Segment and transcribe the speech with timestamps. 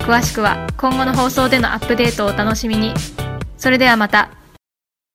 [0.00, 2.94] 詳しくは今後の放送でのアップデートをお楽しみに。
[3.56, 4.39] それではまた。